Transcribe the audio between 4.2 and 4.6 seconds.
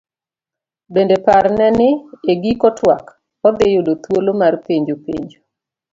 mar